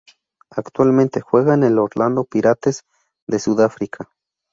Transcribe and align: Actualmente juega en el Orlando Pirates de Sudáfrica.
Actualmente 0.49 1.21
juega 1.21 1.53
en 1.53 1.61
el 1.61 1.77
Orlando 1.77 2.23
Pirates 2.23 2.85
de 3.27 3.37
Sudáfrica. 3.37 4.09